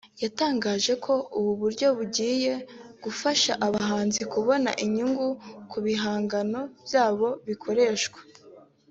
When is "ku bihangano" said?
5.69-6.61